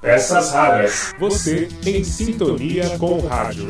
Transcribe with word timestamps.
Peças 0.00 0.52
raras. 0.52 1.14
Você 1.18 1.68
em 1.84 2.02
sintonia 2.02 2.96
com 2.96 3.18
o 3.18 3.26
rádio. 3.26 3.68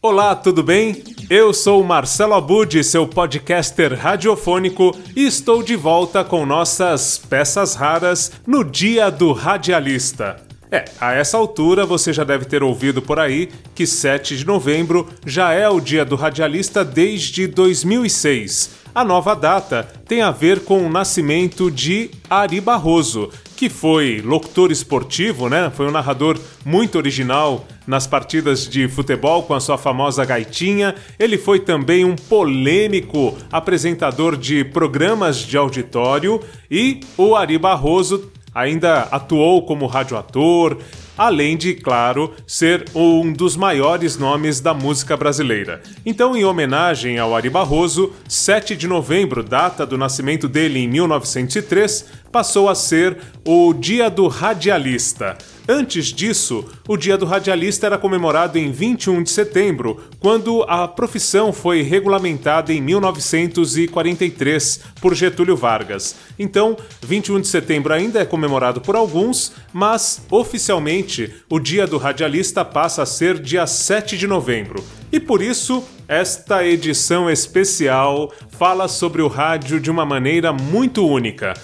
Olá, 0.00 0.36
tudo 0.36 0.62
bem? 0.62 1.02
Eu 1.28 1.52
sou 1.52 1.82
Marcelo 1.82 2.34
Abud, 2.34 2.84
seu 2.84 3.04
podcaster 3.04 3.98
radiofônico, 3.98 4.96
e 5.16 5.26
estou 5.26 5.60
de 5.60 5.74
volta 5.74 6.22
com 6.22 6.46
nossas 6.46 7.18
peças 7.18 7.74
raras 7.74 8.30
no 8.46 8.62
Dia 8.62 9.10
do 9.10 9.32
Radialista. 9.32 10.36
É, 10.70 10.84
a 11.00 11.12
essa 11.12 11.36
altura 11.36 11.84
você 11.84 12.12
já 12.12 12.22
deve 12.22 12.44
ter 12.44 12.62
ouvido 12.62 13.02
por 13.02 13.18
aí 13.18 13.50
que 13.74 13.86
7 13.86 14.36
de 14.36 14.46
novembro 14.46 15.08
já 15.26 15.52
é 15.52 15.68
o 15.68 15.80
Dia 15.80 16.04
do 16.04 16.14
Radialista 16.14 16.84
desde 16.84 17.48
2006. 17.48 18.81
A 18.94 19.02
nova 19.02 19.34
data 19.34 19.88
tem 20.06 20.20
a 20.20 20.30
ver 20.30 20.64
com 20.64 20.86
o 20.86 20.90
nascimento 20.90 21.70
de 21.70 22.10
Ari 22.28 22.60
Barroso, 22.60 23.30
que 23.56 23.70
foi 23.70 24.20
locutor 24.22 24.70
esportivo, 24.70 25.48
né? 25.48 25.72
Foi 25.74 25.86
um 25.86 25.90
narrador 25.90 26.38
muito 26.62 26.98
original 26.98 27.64
nas 27.86 28.06
partidas 28.06 28.68
de 28.68 28.86
futebol 28.88 29.44
com 29.44 29.54
a 29.54 29.60
sua 29.60 29.78
famosa 29.78 30.26
gaitinha. 30.26 30.94
Ele 31.18 31.38
foi 31.38 31.60
também 31.60 32.04
um 32.04 32.14
polêmico 32.14 33.34
apresentador 33.50 34.36
de 34.36 34.62
programas 34.62 35.38
de 35.38 35.56
auditório 35.56 36.38
e 36.70 37.00
o 37.16 37.34
Ari 37.34 37.56
Barroso 37.56 38.30
ainda 38.54 39.02
atuou 39.10 39.62
como 39.64 39.86
radioator, 39.86 40.78
além 41.16 41.56
de, 41.56 41.74
claro, 41.74 42.32
ser 42.46 42.84
um 42.94 43.32
dos 43.32 43.56
maiores 43.56 44.16
nomes 44.16 44.60
da 44.60 44.72
música 44.74 45.16
brasileira. 45.16 45.82
Então, 46.04 46.36
em 46.36 46.44
homenagem 46.44 47.18
ao 47.18 47.34
Ari 47.34 47.50
Barroso, 47.50 48.12
7 48.28 48.76
de 48.76 48.86
novembro, 48.86 49.42
data 49.42 49.86
do 49.86 49.98
nascimento 49.98 50.48
dele 50.48 50.80
em 50.80 50.88
1903, 50.88 52.06
passou 52.30 52.68
a 52.68 52.74
ser 52.74 53.18
o 53.44 53.72
Dia 53.74 54.08
do 54.08 54.26
Radialista. 54.26 55.36
Antes 55.68 56.06
disso, 56.06 56.64
o 56.88 56.96
Dia 56.96 57.16
do 57.16 57.24
Radialista 57.24 57.86
era 57.86 57.96
comemorado 57.96 58.58
em 58.58 58.72
21 58.72 59.22
de 59.22 59.30
setembro, 59.30 60.00
quando 60.18 60.64
a 60.64 60.88
profissão 60.88 61.52
foi 61.52 61.82
regulamentada 61.82 62.72
em 62.72 62.80
1943 62.80 64.80
por 65.00 65.14
Getúlio 65.14 65.56
Vargas. 65.56 66.16
Então, 66.36 66.76
21 67.02 67.40
de 67.40 67.46
setembro 67.46 67.94
ainda 67.94 68.20
é 68.20 68.24
comemorado 68.24 68.80
por 68.80 68.96
alguns, 68.96 69.52
mas 69.72 70.26
oficialmente 70.28 71.32
o 71.48 71.60
Dia 71.60 71.86
do 71.86 71.96
Radialista 71.96 72.64
passa 72.64 73.02
a 73.02 73.06
ser 73.06 73.38
dia 73.38 73.64
7 73.64 74.18
de 74.18 74.26
novembro. 74.26 74.84
E 75.12 75.20
por 75.20 75.42
isso, 75.42 75.84
esta 76.08 76.66
edição 76.66 77.30
especial 77.30 78.32
fala 78.50 78.88
sobre 78.88 79.22
o 79.22 79.28
rádio 79.28 79.78
de 79.78 79.90
uma 79.90 80.04
maneira 80.04 80.52
muito 80.52 81.06
única. 81.06 81.54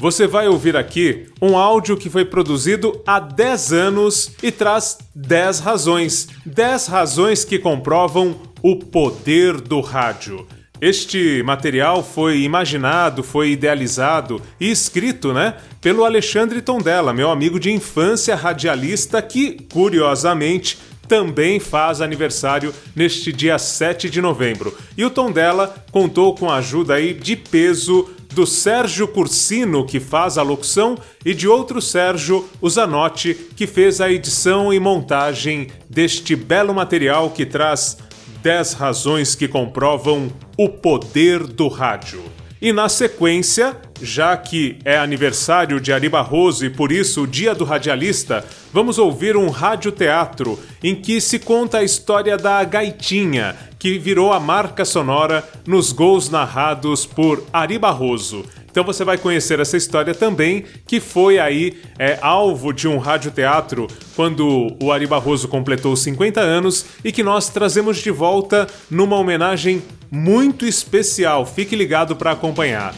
Você 0.00 0.28
vai 0.28 0.46
ouvir 0.46 0.76
aqui 0.76 1.26
um 1.42 1.58
áudio 1.58 1.96
que 1.96 2.08
foi 2.08 2.24
produzido 2.24 3.02
há 3.04 3.18
10 3.18 3.72
anos 3.72 4.30
e 4.40 4.52
traz 4.52 4.96
10 5.12 5.58
razões. 5.58 6.28
10 6.46 6.86
razões 6.86 7.44
que 7.44 7.58
comprovam 7.58 8.36
o 8.62 8.76
poder 8.76 9.60
do 9.60 9.80
rádio. 9.80 10.46
Este 10.80 11.42
material 11.42 12.04
foi 12.04 12.42
imaginado, 12.42 13.24
foi 13.24 13.50
idealizado 13.50 14.40
e 14.60 14.70
escrito, 14.70 15.32
né, 15.32 15.56
pelo 15.80 16.04
Alexandre 16.04 16.62
Tondela, 16.62 17.12
meu 17.12 17.28
amigo 17.28 17.58
de 17.58 17.72
infância 17.72 18.36
radialista 18.36 19.20
que, 19.20 19.66
curiosamente, 19.72 20.78
também 21.08 21.58
faz 21.58 22.00
aniversário 22.00 22.72
neste 22.94 23.32
dia 23.32 23.58
7 23.58 24.08
de 24.08 24.20
novembro. 24.20 24.72
E 24.96 25.04
o 25.04 25.10
Tondela 25.10 25.74
contou 25.90 26.36
com 26.36 26.48
a 26.48 26.58
ajuda 26.58 26.94
aí 26.94 27.12
de 27.14 27.34
peso 27.34 28.08
do 28.38 28.46
Sérgio 28.46 29.08
Cursino, 29.08 29.84
que 29.84 29.98
faz 29.98 30.38
a 30.38 30.42
locução, 30.42 30.96
e 31.24 31.34
de 31.34 31.48
outro 31.48 31.82
Sérgio, 31.82 32.48
o 32.60 32.70
Zanotti, 32.70 33.34
que 33.34 33.66
fez 33.66 34.00
a 34.00 34.12
edição 34.12 34.72
e 34.72 34.78
montagem 34.78 35.66
deste 35.90 36.36
belo 36.36 36.72
material 36.72 37.30
que 37.30 37.44
traz 37.44 37.98
10 38.40 38.74
razões 38.74 39.34
que 39.34 39.48
comprovam 39.48 40.30
o 40.56 40.68
poder 40.68 41.48
do 41.48 41.66
rádio. 41.66 42.22
E 42.62 42.72
na 42.72 42.88
sequência, 42.88 43.76
já 44.00 44.36
que 44.36 44.78
é 44.84 44.96
aniversário 44.96 45.80
de 45.80 45.92
Ari 45.92 46.08
Barroso 46.08 46.64
e 46.64 46.70
por 46.70 46.92
isso 46.92 47.22
o 47.22 47.26
Dia 47.26 47.56
do 47.56 47.64
Radialista, 47.64 48.44
vamos 48.72 48.98
ouvir 48.98 49.36
um 49.36 49.48
radioteatro 49.48 50.56
em 50.82 50.94
que 50.94 51.20
se 51.20 51.40
conta 51.40 51.78
a 51.78 51.84
história 51.84 52.36
da 52.36 52.62
Gaitinha, 52.62 53.56
que 53.78 53.98
virou 53.98 54.32
a 54.32 54.40
marca 54.40 54.84
sonora 54.84 55.48
nos 55.66 55.92
gols 55.92 56.28
narrados 56.28 57.06
por 57.06 57.44
Ari 57.52 57.78
Barroso. 57.78 58.44
Então 58.70 58.84
você 58.84 59.04
vai 59.04 59.18
conhecer 59.18 59.58
essa 59.60 59.76
história 59.76 60.14
também, 60.14 60.64
que 60.86 61.00
foi 61.00 61.38
aí 61.38 61.80
é, 61.98 62.18
alvo 62.20 62.72
de 62.72 62.86
um 62.86 62.98
radioteatro 62.98 63.88
quando 64.14 64.76
o 64.80 64.92
Ari 64.92 65.06
Barroso 65.06 65.48
completou 65.48 65.96
50 65.96 66.40
anos 66.40 66.86
e 67.04 67.10
que 67.10 67.22
nós 67.22 67.48
trazemos 67.48 67.98
de 67.98 68.10
volta 68.10 68.68
numa 68.90 69.16
homenagem 69.16 69.82
muito 70.10 70.64
especial. 70.66 71.44
Fique 71.44 71.74
ligado 71.74 72.14
para 72.14 72.32
acompanhar. 72.32 72.94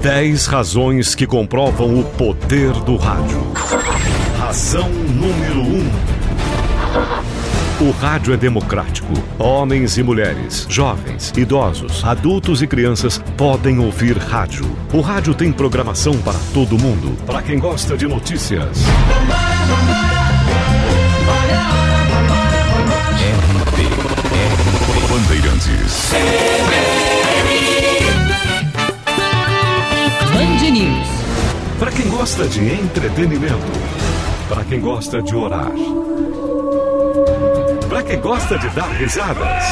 10 0.05 0.47
razões 0.49 1.15
que 1.15 1.27
comprovam 1.27 1.99
o 1.99 2.05
poder 2.05 2.73
do 2.83 2.95
rádio. 2.95 3.41
Razão 4.39 4.91
número 4.91 5.63
1. 5.63 5.79
Um. 5.79 5.91
O 7.89 7.91
rádio 7.91 8.35
é 8.35 8.37
democrático. 8.37 9.15
Homens 9.39 9.97
e 9.97 10.03
mulheres, 10.03 10.67
jovens, 10.69 11.33
idosos, 11.35 12.05
adultos 12.05 12.61
e 12.61 12.67
crianças 12.67 13.17
podem 13.35 13.79
ouvir 13.79 14.19
rádio. 14.19 14.71
O 14.93 15.01
rádio 15.01 15.33
tem 15.33 15.51
programação 15.51 16.13
para 16.19 16.39
todo 16.53 16.79
mundo. 16.79 17.17
Para 17.25 17.41
quem 17.41 17.59
gosta 17.59 17.97
de 17.97 18.07
notícias. 18.07 18.81
Bandeirantes. 25.09 26.13
Gosta 32.25 32.49
de 32.49 32.73
entretenimento. 32.73 33.71
Para 34.49 34.65
quem 34.65 34.81
gosta 34.81 35.21
de 35.21 35.37
orar. 35.37 35.71
Para 37.87 38.03
quem 38.03 38.19
gosta 38.19 38.59
de 38.59 38.67
dar 38.71 38.89
risadas. 38.93 39.63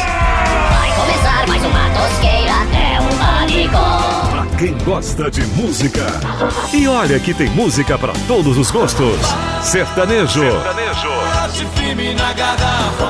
Vai 0.71 0.93
começar 0.95 1.49
mais 1.49 1.65
uma 1.65 1.89
tosqueira, 1.89 2.53
é 2.77 3.01
um 3.01 3.09
pânico. 3.17 4.31
Para 4.31 4.47
quem 4.59 4.77
gosta 4.85 5.31
de 5.31 5.41
música. 5.57 6.05
E 6.75 6.87
olha 6.87 7.19
que 7.19 7.33
tem 7.33 7.49
música 7.49 7.97
para 7.97 8.13
todos 8.29 8.59
os 8.59 8.71
gostos. 8.71 9.19
Sertanejo. 9.63 10.43
Sertanejo. 10.43 11.09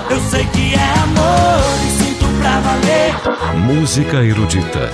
Eu 0.09 0.21
sei 0.31 0.45
que 0.45 0.73
é 0.73 0.93
amor 1.03 1.65
e 1.85 1.91
sinto 1.91 2.27
pra 2.41 2.61
valer. 2.61 3.57
Música 3.57 4.23
erudita. 4.23 4.89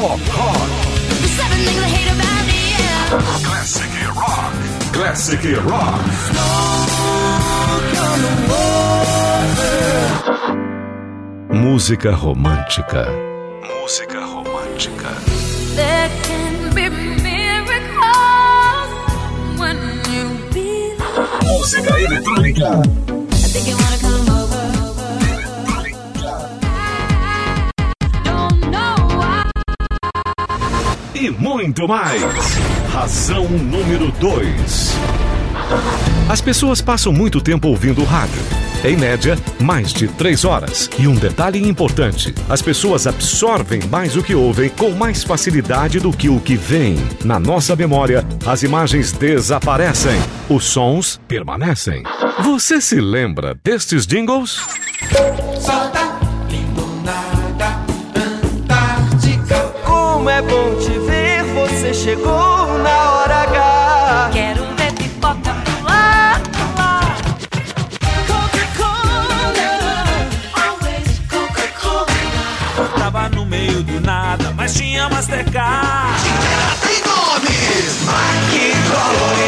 rock 0.00 0.20
hard. 0.32 0.70
There's 1.20 1.34
seven 1.36 1.58
things 1.66 1.82
I 1.82 1.88
hate 1.96 2.10
about. 2.16 2.40
Classic 3.44 3.92
rock. 4.16 4.52
Classic 4.96 5.42
rock. 5.68 6.00
Música 11.50 12.10
romântica. 12.12 13.08
Música 13.62 14.20
romântica. 14.20 15.10
Música 21.44 22.00
eletrônica. 22.00 22.82
I 23.32 23.48
think 23.52 23.68
you 23.68 23.76
wanna 23.76 23.98
come 23.98 24.30
over. 24.30 24.49
E 31.20 31.28
muito 31.28 31.86
mais. 31.86 32.22
Razão 32.90 33.44
número 33.46 34.10
2. 34.12 34.96
As 36.30 36.40
pessoas 36.40 36.80
passam 36.80 37.12
muito 37.12 37.42
tempo 37.42 37.68
ouvindo 37.68 38.02
rádio. 38.04 38.40
Em 38.82 38.96
média, 38.96 39.38
mais 39.60 39.92
de 39.92 40.08
três 40.08 40.46
horas. 40.46 40.88
E 40.98 41.06
um 41.06 41.14
detalhe 41.14 41.62
importante: 41.68 42.34
as 42.48 42.62
pessoas 42.62 43.06
absorvem 43.06 43.82
mais 43.90 44.16
o 44.16 44.22
que 44.22 44.34
ouvem 44.34 44.70
com 44.70 44.92
mais 44.92 45.22
facilidade 45.22 46.00
do 46.00 46.10
que 46.10 46.30
o 46.30 46.40
que 46.40 46.56
vem. 46.56 46.96
Na 47.22 47.38
nossa 47.38 47.76
memória, 47.76 48.26
as 48.46 48.62
imagens 48.62 49.12
desaparecem, 49.12 50.18
os 50.48 50.64
sons 50.64 51.20
permanecem. 51.28 52.02
Você 52.42 52.80
se 52.80 52.98
lembra 52.98 53.54
destes 53.62 54.06
jingles? 54.06 54.58
Solta, 55.60 56.18
limonada, 56.48 57.78
Antártica. 58.16 59.74
Como 59.84 60.30
é 60.30 60.40
bom 60.40 60.69
chegou 62.00 62.78
na 62.78 63.10
hora 63.12 63.42
H. 63.42 64.30
Quero 64.32 64.64
ver 64.74 64.92
pipoca 64.94 65.52
pular, 65.66 66.40
pular. 66.56 67.16
Coca-Cola, 68.26 69.70
always 70.54 71.20
Coca-Cola. 71.28 72.88
Tava 72.98 73.28
no 73.28 73.44
meio 73.44 73.82
do 73.82 74.00
nada, 74.00 74.50
mas 74.56 74.72
tinha 74.72 75.10
Mastercard. 75.10 76.22
Dinheiro 76.22 76.76
tem 76.80 77.00
nome, 77.04 77.58
Mac 78.06 78.50
Color. 78.88 79.39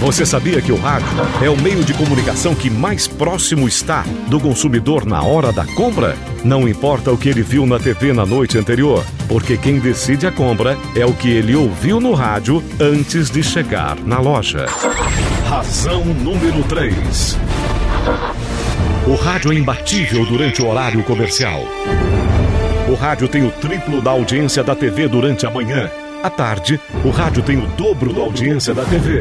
Você 0.00 0.24
sabia 0.24 0.62
que 0.62 0.70
o 0.70 0.76
rádio 0.76 1.08
é 1.42 1.50
o 1.50 1.60
meio 1.60 1.82
de 1.82 1.92
comunicação 1.92 2.54
que 2.54 2.70
mais 2.70 3.08
próximo 3.08 3.66
está 3.66 4.04
do 4.28 4.38
consumidor 4.38 5.04
na 5.04 5.22
hora 5.22 5.52
da 5.52 5.66
compra? 5.74 6.16
Não 6.44 6.68
importa 6.68 7.10
o 7.10 7.18
que 7.18 7.28
ele 7.28 7.42
viu 7.42 7.66
na 7.66 7.80
TV 7.80 8.12
na 8.12 8.24
noite 8.24 8.56
anterior, 8.56 9.04
porque 9.26 9.56
quem 9.56 9.80
decide 9.80 10.24
a 10.24 10.30
compra 10.30 10.78
é 10.94 11.04
o 11.04 11.12
que 11.12 11.28
ele 11.28 11.56
ouviu 11.56 12.00
no 12.00 12.14
rádio 12.14 12.62
antes 12.78 13.28
de 13.28 13.42
chegar 13.42 13.96
na 13.96 14.20
loja. 14.20 14.66
Razão 15.48 16.04
número 16.04 16.62
3. 16.62 17.36
O 19.08 19.16
rádio 19.16 19.52
é 19.52 19.56
imbatível 19.56 20.24
durante 20.26 20.62
o 20.62 20.68
horário 20.68 21.02
comercial. 21.02 21.64
O 22.88 22.94
rádio 22.94 23.26
tem 23.26 23.44
o 23.44 23.50
triplo 23.50 24.00
da 24.00 24.12
audiência 24.12 24.62
da 24.62 24.76
TV 24.76 25.08
durante 25.08 25.44
a 25.44 25.50
manhã. 25.50 25.90
À 26.22 26.28
tarde, 26.28 26.80
o 27.04 27.10
rádio 27.10 27.44
tem 27.44 27.58
o 27.58 27.66
dobro 27.76 28.12
da 28.12 28.20
audiência 28.20 28.74
da 28.74 28.84
TV. 28.84 29.20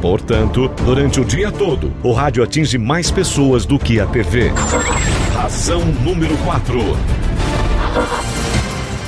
Portanto, 0.00 0.68
durante 0.84 1.20
o 1.20 1.24
dia 1.24 1.50
todo, 1.50 1.92
o 2.00 2.12
rádio 2.12 2.44
atinge 2.44 2.78
mais 2.78 3.10
pessoas 3.10 3.66
do 3.66 3.76
que 3.76 3.98
a 3.98 4.06
TV. 4.06 4.52
Razão 5.34 5.84
número 6.04 6.36
4. 6.38 6.78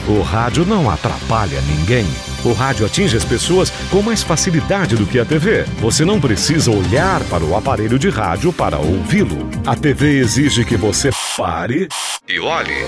O 0.08 0.22
rádio 0.22 0.66
não 0.66 0.90
atrapalha 0.90 1.60
ninguém. 1.62 2.04
O 2.44 2.52
rádio 2.52 2.86
atinge 2.86 3.16
as 3.16 3.24
pessoas 3.24 3.70
com 3.90 4.02
mais 4.02 4.22
facilidade 4.22 4.96
do 4.96 5.06
que 5.06 5.18
a 5.18 5.24
TV. 5.24 5.64
Você 5.78 6.04
não 6.04 6.20
precisa 6.20 6.70
olhar 6.70 7.22
para 7.24 7.44
o 7.44 7.54
aparelho 7.54 7.98
de 7.98 8.08
rádio 8.08 8.52
para 8.52 8.78
ouvi-lo. 8.78 9.48
A 9.66 9.76
TV 9.76 10.18
exige 10.18 10.64
que 10.64 10.76
você 10.76 11.10
pare 11.36 11.88
e 12.28 12.38
olhe. 12.38 12.84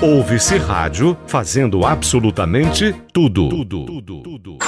Ouve-se 0.00 0.56
rádio 0.56 1.16
fazendo 1.26 1.84
absolutamente 1.84 2.94
tudo. 3.12 3.48
Tudo, 3.48 3.84
tudo, 3.84 4.22
tudo. 4.22 4.58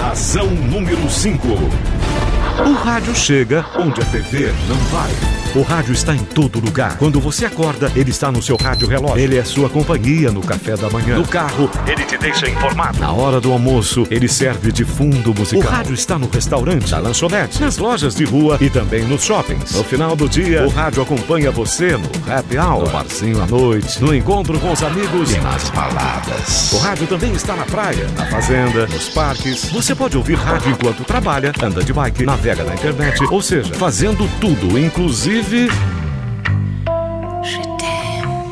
Razão 0.00 0.50
número 0.50 1.08
5. 1.08 1.48
O 1.48 2.72
rádio 2.74 3.14
chega 3.14 3.64
onde 3.76 4.00
a 4.00 4.04
TV 4.04 4.52
não 4.68 4.76
vai. 4.90 5.41
O 5.54 5.60
rádio 5.60 5.92
está 5.92 6.14
em 6.14 6.24
todo 6.24 6.58
lugar. 6.58 6.96
Quando 6.96 7.20
você 7.20 7.44
acorda, 7.44 7.92
ele 7.94 8.10
está 8.10 8.32
no 8.32 8.40
seu 8.40 8.56
rádio 8.56 8.88
relógio. 8.88 9.18
Ele 9.18 9.36
é 9.36 9.44
sua 9.44 9.68
companhia 9.68 10.32
no 10.32 10.40
café 10.40 10.78
da 10.78 10.88
manhã. 10.88 11.18
No 11.18 11.28
carro, 11.28 11.70
ele 11.86 12.02
te 12.04 12.16
deixa 12.16 12.48
informado. 12.48 12.98
Na 12.98 13.12
hora 13.12 13.38
do 13.38 13.52
almoço, 13.52 14.06
ele 14.10 14.28
serve 14.28 14.72
de 14.72 14.82
fundo 14.82 15.34
musical. 15.34 15.70
O 15.70 15.74
rádio 15.74 15.92
está 15.92 16.18
no 16.18 16.26
restaurante, 16.26 16.90
na 16.90 17.00
lanchonete, 17.00 17.60
nas 17.60 17.76
lojas 17.76 18.14
de 18.14 18.24
rua 18.24 18.56
e 18.62 18.70
também 18.70 19.04
nos 19.04 19.24
shoppings. 19.24 19.72
No 19.74 19.84
final 19.84 20.16
do 20.16 20.26
dia, 20.26 20.64
o 20.64 20.70
rádio 20.70 21.02
acompanha 21.02 21.50
você 21.50 21.98
no 21.98 22.08
happy 22.32 22.56
hour, 22.56 22.86
no 22.86 22.90
barzinho 22.90 23.42
à 23.42 23.46
noite, 23.46 24.02
no 24.02 24.14
encontro 24.14 24.58
com 24.58 24.72
os 24.72 24.82
amigos 24.82 25.32
e 25.32 25.38
nas 25.38 25.68
baladas. 25.68 26.72
O 26.72 26.78
rádio 26.78 27.06
também 27.06 27.32
está 27.32 27.54
na 27.54 27.66
praia, 27.66 28.08
na 28.16 28.24
fazenda, 28.24 28.86
nos 28.86 29.10
parques. 29.10 29.66
Você 29.66 29.94
pode 29.94 30.16
ouvir 30.16 30.36
rádio 30.36 30.70
enquanto 30.70 31.04
trabalha, 31.04 31.52
anda 31.62 31.84
de 31.84 31.92
bike, 31.92 32.24
navega 32.24 32.64
na 32.64 32.72
internet, 32.72 33.22
ou 33.30 33.42
seja, 33.42 33.74
fazendo 33.74 34.26
tudo, 34.40 34.78
inclusive 34.78 35.41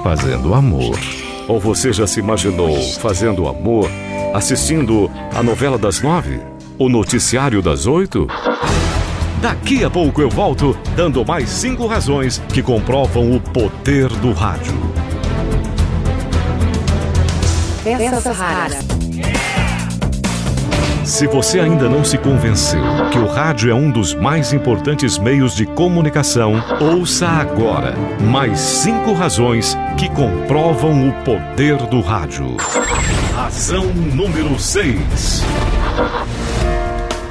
fazendo 0.03 0.55
amor. 0.55 0.99
Ou 1.47 1.61
você 1.61 1.93
já 1.93 2.07
se 2.07 2.21
imaginou 2.21 2.77
fazendo 3.01 3.49
amor 3.49 3.91
assistindo 4.35 5.11
a 5.35 5.43
novela 5.43 5.79
das 5.79 6.01
nove? 6.01 6.41
O 6.79 6.89
noticiário 6.89 7.61
das 7.63 7.87
oito? 7.87 8.27
Daqui 9.41 9.85
a 9.85 9.91
pouco 9.91 10.21
eu 10.21 10.29
volto 10.29 10.77
dando 10.97 11.25
mais 11.25 11.49
cinco 11.49 11.87
razões 11.87 12.43
que 12.53 12.63
comprovam 12.63 13.35
o 13.35 13.41
poder 13.41 14.09
do 14.09 14.33
rádio. 14.33 14.75
Peças 17.83 18.37
raras. 18.37 18.90
Se 21.11 21.27
você 21.27 21.59
ainda 21.59 21.89
não 21.89 22.05
se 22.05 22.17
convenceu 22.17 22.81
que 23.11 23.19
o 23.19 23.27
rádio 23.27 23.69
é 23.69 23.75
um 23.75 23.91
dos 23.91 24.15
mais 24.15 24.53
importantes 24.53 25.19
meios 25.19 25.57
de 25.57 25.67
comunicação, 25.67 26.63
ouça 26.81 27.27
agora 27.27 27.97
mais 28.21 28.61
cinco 28.61 29.13
razões 29.13 29.77
que 29.99 30.09
comprovam 30.09 31.09
o 31.09 31.13
poder 31.25 31.79
do 31.89 32.01
rádio. 32.01 32.57
Razão 33.35 33.87
número 33.87 34.57
6. 34.57 35.43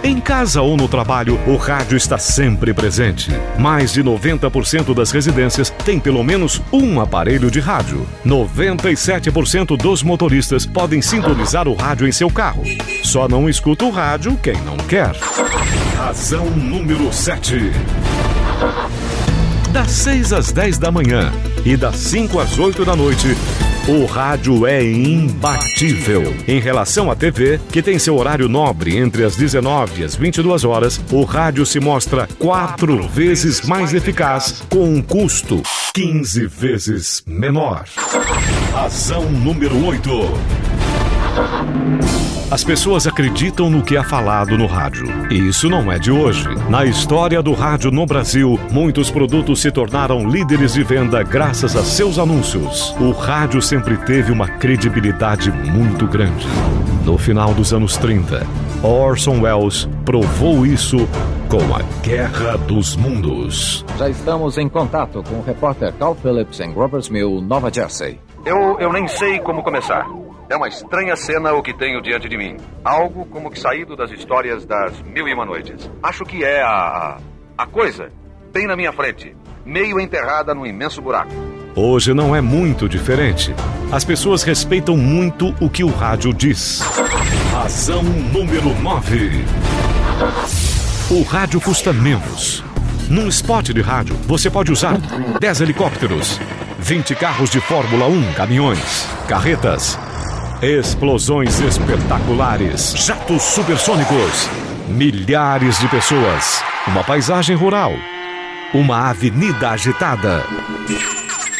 Em 0.09 0.19
casa 0.19 0.63
ou 0.63 0.75
no 0.75 0.88
trabalho, 0.88 1.39
o 1.45 1.56
rádio 1.56 1.95
está 1.95 2.17
sempre 2.17 2.73
presente. 2.73 3.29
Mais 3.59 3.94
de 3.94 4.03
90% 4.03 4.91
das 4.95 5.11
residências 5.11 5.69
têm 5.85 6.00
pelo 6.00 6.23
menos 6.23 6.59
um 6.73 7.00
aparelho 7.00 7.51
de 7.51 7.59
rádio. 7.59 8.07
97% 8.25 9.77
dos 9.77 10.01
motoristas 10.01 10.65
podem 10.65 11.00
sintonizar 11.00 11.67
o 11.67 11.75
rádio 11.75 12.07
em 12.07 12.11
seu 12.11 12.27
carro. 12.31 12.63
Só 13.03 13.27
não 13.27 13.47
escuta 13.47 13.85
o 13.85 13.91
rádio 13.91 14.35
quem 14.41 14.56
não 14.63 14.77
quer. 14.77 15.15
Razão 15.95 16.50
número 16.50 17.13
7. 17.13 17.71
Das 19.71 19.91
6 19.91 20.33
às 20.33 20.51
10 20.51 20.79
da 20.79 20.91
manhã 20.91 21.31
e 21.63 21.77
das 21.77 21.97
5 21.97 22.39
às 22.39 22.57
8 22.57 22.83
da 22.83 22.95
noite, 22.95 23.38
o 23.91 24.06
rádio 24.06 24.68
é 24.68 24.83
imbatível. 24.83 26.36
Em 26.47 26.59
relação 26.59 27.09
à 27.09 27.15
TV, 27.15 27.59
que 27.71 27.81
tem 27.81 27.97
seu 27.97 28.15
horário 28.15 28.47
nobre 28.47 28.95
entre 28.95 29.24
as 29.24 29.36
19 29.36 30.01
e 30.01 30.03
as 30.03 30.15
22 30.15 30.63
horas, 30.63 31.01
o 31.12 31.24
rádio 31.24 31.65
se 31.65 31.80
mostra 31.80 32.30
quatro 32.38 33.07
vezes 33.07 33.62
mais 33.62 33.91
eficaz 33.91 34.62
com 34.69 34.94
um 34.94 35.01
custo 35.01 35.63
15 35.95 36.45
vezes 36.45 37.24
menor. 37.25 37.86
Razão 38.71 39.24
número 39.31 39.83
8. 39.83 40.09
As 42.51 42.63
pessoas 42.63 43.06
acreditam 43.06 43.69
no 43.69 43.84
que 43.84 43.96
é 43.96 44.04
falado 44.04 44.57
no 44.57 44.66
rádio. 44.66 45.06
E 45.30 45.36
isso 45.36 45.69
não 45.69 45.92
é 45.92 46.00
de 46.00 46.12
hoje. 46.12 46.48
Na 46.68 46.84
história 46.84 47.44
do 47.44 47.54
rádio 47.54 47.92
no 47.92 48.07
Brasil, 48.07 48.60
muitos 48.72 49.12
produtos 49.12 49.62
se 49.62 49.72
tornaram 49.72 50.28
líderes 50.28 50.74
de 50.74 50.84
venda 50.84 51.22
graças 51.22 51.75
a 51.75 51.84
seus 51.84 52.18
anúncios. 52.18 52.96
O 53.00 53.12
rádio 53.12 53.62
sempre 53.62 53.98
teve 53.98 54.31
uma 54.31 54.48
credibilidade 54.48 55.51
muito 55.51 56.07
grande. 56.07 56.48
No 57.06 57.19
final 57.19 57.54
dos 57.54 57.72
anos 57.72 57.98
30, 57.98 58.44
Orson 58.81 59.42
Welles 59.42 59.88
provou 60.04 60.66
isso 60.66 61.07
com 61.50 61.62
a 61.76 61.83
Guerra 62.02 62.57
dos 62.57 62.95
Mundos. 62.95 63.85
Já 64.00 64.09
estamos 64.09 64.57
em 64.57 64.68
contato 64.68 65.21
com 65.21 65.35
o 65.35 65.44
repórter 65.44 65.94
Carl 65.94 66.16
Phillips 66.16 66.59
em 66.59 66.73
Roberts 66.73 67.09
Mill, 67.09 67.42
Nova 67.42 67.71
Jersey. 67.71 68.19
Eu, 68.44 68.80
eu 68.80 68.92
nem 68.92 69.07
sei 69.07 69.38
como 69.38 69.62
começar. 69.62 70.07
É 70.49 70.56
uma 70.56 70.68
estranha 70.68 71.15
cena 71.15 71.53
o 71.53 71.61
que 71.61 71.71
tenho 71.71 72.01
diante 72.01 72.27
de 72.27 72.35
mim. 72.35 72.57
Algo 72.83 73.23
como 73.27 73.51
que 73.51 73.59
saído 73.59 73.95
das 73.95 74.09
histórias 74.09 74.65
das 74.65 74.99
Mil 75.03 75.27
e 75.27 75.33
Uma 75.33 75.45
Noites. 75.45 75.87
Acho 76.01 76.25
que 76.25 76.44
é 76.44 76.63
a. 76.63 77.19
a, 77.56 77.68
coisa, 77.68 78.11
bem 78.51 78.65
na 78.65 78.75
minha 78.75 78.91
frente, 78.91 79.35
meio 79.63 79.99
enterrada 79.99 80.56
num 80.56 80.65
imenso 80.65 81.03
buraco. 81.03 81.31
Hoje 81.75 82.15
não 82.15 82.35
é 82.35 82.41
muito 82.41 82.89
diferente. 82.89 83.53
As 83.91 84.03
pessoas 84.03 84.41
respeitam 84.41 84.97
muito 84.97 85.53
o 85.61 85.69
que 85.69 85.83
o 85.83 85.91
rádio 85.91 86.33
diz. 86.33 86.81
Razão 87.53 88.01
número 88.01 88.73
9. 88.81 89.45
O 91.11 91.21
rádio 91.21 91.61
custa 91.61 91.94
menos. 91.94 92.63
Num 93.07 93.27
spot 93.27 93.69
de 93.69 93.81
rádio, 93.81 94.15
você 94.25 94.49
pode 94.49 94.71
usar 94.71 94.97
10 95.39 95.61
helicópteros, 95.61 96.39
20 96.79 97.13
carros 97.15 97.51
de 97.51 97.61
Fórmula 97.61 98.07
1, 98.07 98.33
caminhões, 98.33 99.07
carretas, 99.27 99.97
explosões 100.61 101.61
espetaculares, 101.61 102.94
jatos 102.97 103.42
supersônicos, 103.44 104.49
milhares 104.89 105.80
de 105.80 105.87
pessoas, 105.87 106.61
uma 106.85 107.01
paisagem 107.01 107.56
rural, 107.56 107.94
uma 108.73 109.09
avenida 109.09 109.69
agitada. 109.69 110.44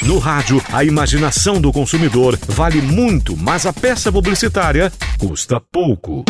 No 0.04 0.18
rádio, 0.18 0.62
a 0.74 0.84
imaginação 0.84 1.62
do 1.62 1.72
consumidor 1.72 2.38
vale 2.50 2.82
muito, 2.82 3.38
mas 3.38 3.66
a 3.66 3.72
peça 3.72 4.12
publicitária 4.12 4.92
custa 5.18 5.62
pouco. 5.62 6.26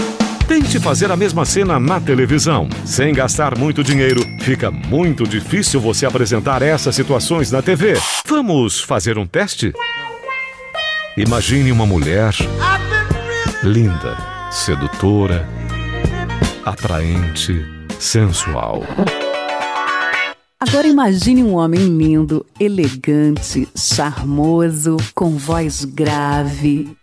Tente 0.47 0.79
fazer 0.79 1.11
a 1.11 1.15
mesma 1.15 1.45
cena 1.45 1.79
na 1.79 1.99
televisão. 1.99 2.69
Sem 2.85 3.13
gastar 3.13 3.57
muito 3.57 3.83
dinheiro, 3.83 4.21
fica 4.41 4.69
muito 4.69 5.27
difícil 5.27 5.79
você 5.79 6.05
apresentar 6.05 6.61
essas 6.61 6.95
situações 6.95 7.51
na 7.51 7.63
TV. 7.63 7.99
Vamos 8.27 8.79
fazer 8.79 9.17
um 9.17 9.25
teste? 9.25 9.73
Imagine 11.17 11.71
uma 11.71 11.85
mulher 11.85 12.33
linda, 13.63 14.17
sedutora, 14.51 15.47
atraente, 16.63 17.65
sensual. 17.99 18.83
Agora 20.59 20.87
imagine 20.87 21.43
um 21.43 21.55
homem 21.55 21.97
lindo, 21.97 22.45
elegante, 22.59 23.67
charmoso, 23.75 24.97
com 25.13 25.37
voz 25.37 25.83
grave. 25.83 26.95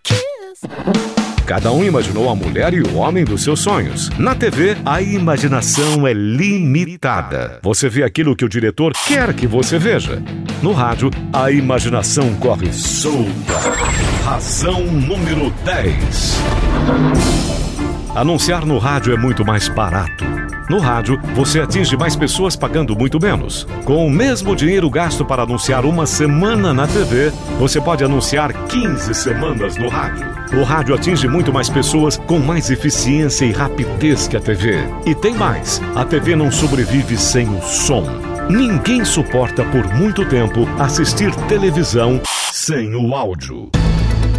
Cada 1.46 1.70
um 1.70 1.84
imaginou 1.84 2.28
a 2.28 2.34
mulher 2.34 2.74
e 2.74 2.82
o 2.82 2.96
homem 2.96 3.24
dos 3.24 3.44
seus 3.44 3.60
sonhos. 3.60 4.10
Na 4.18 4.34
TV, 4.34 4.76
a 4.84 5.00
imaginação 5.00 6.04
é 6.04 6.12
limitada. 6.12 7.60
Você 7.62 7.88
vê 7.88 8.02
aquilo 8.02 8.34
que 8.34 8.44
o 8.44 8.48
diretor 8.48 8.92
quer 9.06 9.32
que 9.32 9.46
você 9.46 9.78
veja. 9.78 10.20
No 10.60 10.72
rádio, 10.72 11.08
a 11.32 11.48
imaginação 11.52 12.34
corre 12.34 12.72
solta. 12.72 13.54
Razão 14.24 14.86
número 14.86 15.50
10. 15.64 17.65
Anunciar 18.16 18.64
no 18.64 18.78
rádio 18.78 19.12
é 19.12 19.16
muito 19.18 19.44
mais 19.44 19.68
barato. 19.68 20.24
No 20.70 20.78
rádio, 20.78 21.20
você 21.34 21.60
atinge 21.60 21.98
mais 21.98 22.16
pessoas 22.16 22.56
pagando 22.56 22.96
muito 22.96 23.20
menos. 23.20 23.68
Com 23.84 24.06
o 24.06 24.10
mesmo 24.10 24.56
dinheiro 24.56 24.88
gasto 24.88 25.22
para 25.22 25.42
anunciar 25.42 25.84
uma 25.84 26.06
semana 26.06 26.72
na 26.72 26.86
TV, 26.86 27.30
você 27.58 27.78
pode 27.78 28.02
anunciar 28.02 28.54
15 28.68 29.12
semanas 29.12 29.76
no 29.76 29.90
rádio. 29.90 30.26
O 30.58 30.64
rádio 30.64 30.94
atinge 30.94 31.28
muito 31.28 31.52
mais 31.52 31.68
pessoas 31.68 32.16
com 32.16 32.38
mais 32.38 32.70
eficiência 32.70 33.44
e 33.44 33.52
rapidez 33.52 34.26
que 34.26 34.38
a 34.38 34.40
TV. 34.40 34.78
E 35.04 35.14
tem 35.14 35.34
mais: 35.34 35.82
a 35.94 36.02
TV 36.02 36.34
não 36.34 36.50
sobrevive 36.50 37.18
sem 37.18 37.46
o 37.46 37.60
som. 37.60 38.02
Ninguém 38.48 39.04
suporta 39.04 39.62
por 39.62 39.92
muito 39.92 40.24
tempo 40.24 40.66
assistir 40.78 41.34
televisão 41.48 42.18
sem 42.50 42.94
o 42.94 43.14
áudio. 43.14 43.68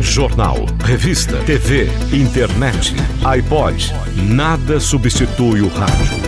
Jornal, 0.09 0.65
revista, 0.83 1.37
TV, 1.45 1.87
internet, 2.11 2.95
iPod, 3.23 3.93
nada 4.15 4.79
substitui 4.79 5.61
o 5.61 5.67
rádio. 5.67 6.27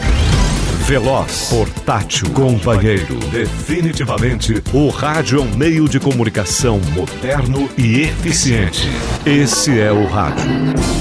Veloz, 0.86 1.48
portátil, 1.50 2.30
companheiro. 2.32 3.16
Definitivamente, 3.32 4.62
o 4.74 4.90
rádio 4.90 5.40
é 5.40 5.42
um 5.42 5.56
meio 5.56 5.88
de 5.88 6.00
comunicação 6.00 6.80
moderno 6.94 7.70
e 7.78 8.02
eficiente. 8.02 8.88
Esse 9.26 9.80
é 9.80 9.92
o 9.92 10.06
rádio. 10.06 10.52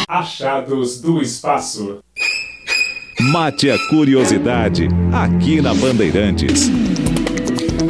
Achados 0.07 1.01
do 1.01 1.23
Espaço. 1.23 2.01
Mate 3.33 3.71
a 3.71 3.79
curiosidade 3.89 4.91
aqui 5.11 5.63
na 5.63 5.73
Bandeirantes. 5.73 6.71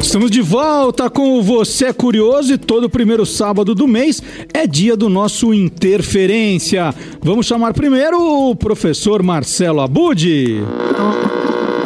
Estamos 0.03 0.29
de 0.29 0.41
volta 0.41 1.09
com 1.09 1.39
o 1.39 1.41
Você 1.41 1.85
é 1.85 1.93
Curioso 1.93 2.53
e 2.53 2.57
todo 2.57 2.89
primeiro 2.89 3.25
sábado 3.25 3.73
do 3.73 3.87
mês 3.87 4.21
é 4.53 4.67
dia 4.67 4.97
do 4.97 5.07
nosso 5.07 5.53
Interferência. 5.53 6.93
Vamos 7.21 7.45
chamar 7.45 7.73
primeiro 7.73 8.19
o 8.49 8.53
professor 8.53 9.23
Marcelo 9.23 9.79
Abud. 9.79 10.61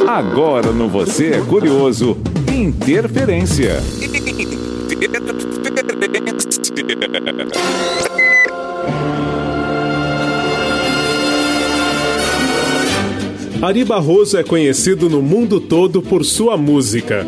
Agora 0.07 0.71
no 0.71 0.89
Você 0.89 1.27
é 1.27 1.41
Curioso, 1.41 2.17
Interferência. 2.51 3.83
Ari 13.61 13.85
Barroso 13.85 14.37
é 14.37 14.43
conhecido 14.43 15.07
no 15.07 15.21
mundo 15.21 15.59
todo 15.59 16.01
por 16.01 16.25
sua 16.25 16.57
música. 16.57 17.25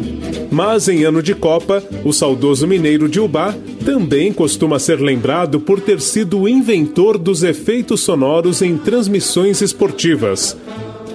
Mas 0.52 0.88
em 0.88 1.04
ano 1.04 1.22
de 1.22 1.36
Copa, 1.36 1.84
o 2.04 2.12
saudoso 2.12 2.68
mineiro 2.68 3.08
de 3.08 3.20
Ubá 3.20 3.56
também 3.86 4.34
costuma 4.34 4.80
ser 4.80 5.00
lembrado 5.00 5.60
por 5.60 5.80
ter 5.80 6.02
sido 6.02 6.40
o 6.40 6.50
inventor 6.50 7.18
dos 7.18 7.44
efeitos 7.44 8.02
sonoros 8.02 8.62
em 8.62 8.78
transmissões 8.78 9.62
esportivas. 9.62 10.58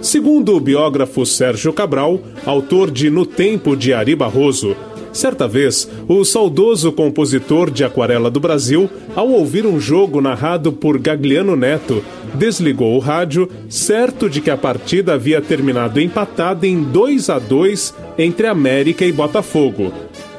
Segundo 0.01 0.55
o 0.55 0.61
biógrafo 0.61 1.25
Sérgio 1.25 1.73
Cabral, 1.73 2.21
autor 2.45 2.91
de 2.91 3.11
No 3.11 3.25
Tempo 3.25 3.75
de 3.75 3.93
Ari 3.93 4.15
Barroso, 4.15 4.77
Certa 5.15 5.47
vez, 5.47 5.89
o 6.09 6.25
saudoso 6.25 6.91
compositor 6.91 7.71
de 7.71 7.85
Aquarela 7.85 8.29
do 8.29 8.41
Brasil, 8.41 8.91
ao 9.15 9.31
ouvir 9.31 9.65
um 9.65 9.79
jogo 9.79 10.21
narrado 10.21 10.73
por 10.73 10.99
Gagliano 10.99 11.55
Neto, 11.55 12.03
desligou 12.35 12.97
o 12.97 12.99
rádio, 12.99 13.49
certo 13.69 14.29
de 14.29 14.41
que 14.41 14.51
a 14.51 14.57
partida 14.57 15.15
havia 15.15 15.41
terminado 15.41 16.01
empatada 16.01 16.67
em 16.67 16.83
2 16.83 17.31
a 17.31 17.39
2 17.39 17.95
entre 18.19 18.49
América 18.49 19.05
e 19.05 19.13
Botafogo. 19.13 19.93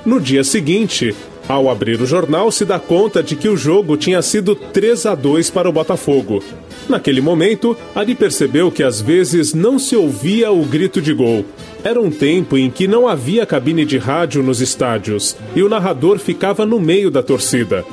No 0.05 0.19
dia 0.19 0.43
seguinte, 0.43 1.15
ao 1.47 1.69
abrir 1.69 2.01
o 2.01 2.05
jornal, 2.05 2.51
se 2.51 2.65
dá 2.65 2.79
conta 2.79 3.21
de 3.21 3.35
que 3.35 3.47
o 3.47 3.57
jogo 3.57 3.97
tinha 3.97 4.21
sido 4.21 4.55
3 4.55 5.05
a 5.05 5.15
2 5.15 5.49
para 5.49 5.69
o 5.69 5.71
Botafogo. 5.71 6.43
Naquele 6.87 7.21
momento, 7.21 7.75
Ari 7.95 8.15
percebeu 8.15 8.71
que 8.71 8.83
às 8.83 9.01
vezes 9.01 9.53
não 9.53 9.79
se 9.79 9.95
ouvia 9.95 10.51
o 10.51 10.63
grito 10.63 11.01
de 11.01 11.13
gol. 11.13 11.45
Era 11.83 11.99
um 11.99 12.11
tempo 12.11 12.57
em 12.57 12.69
que 12.69 12.87
não 12.87 13.07
havia 13.07 13.45
cabine 13.45 13.85
de 13.85 13.97
rádio 13.97 14.43
nos 14.43 14.61
estádios 14.61 15.35
e 15.55 15.63
o 15.63 15.69
narrador 15.69 16.19
ficava 16.19 16.65
no 16.65 16.79
meio 16.79 17.09
da 17.09 17.23
torcida. 17.23 17.83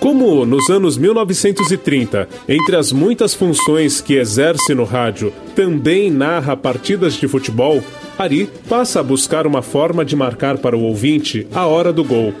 Como 0.00 0.44
nos 0.44 0.68
anos 0.68 0.98
1930, 0.98 2.28
entre 2.46 2.76
as 2.76 2.92
muitas 2.92 3.32
funções 3.32 4.02
que 4.02 4.16
exerce 4.16 4.74
no 4.74 4.84
rádio, 4.84 5.32
também 5.56 6.10
narra 6.10 6.54
partidas 6.54 7.14
de 7.14 7.26
futebol, 7.26 7.82
Ari 8.18 8.48
passa 8.68 9.00
a 9.00 9.02
buscar 9.02 9.46
uma 9.46 9.62
forma 9.62 10.04
de 10.04 10.14
marcar 10.14 10.58
para 10.58 10.76
o 10.76 10.82
ouvinte 10.82 11.46
a 11.54 11.66
hora 11.66 11.90
do 11.90 12.04
gol. 12.04 12.34